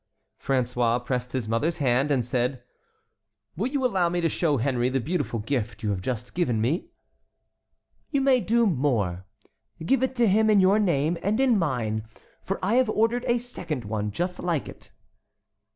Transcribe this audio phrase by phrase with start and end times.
[0.43, 2.63] François pressed his mother's hand, and said:
[3.55, 6.87] "Will you allow me to show Henry the beautiful gift you have just given me?"
[8.09, 9.25] "You may do more.
[9.85, 12.03] Give it to him in your name and in mine,
[12.41, 14.91] for I have ordered a second one just like it."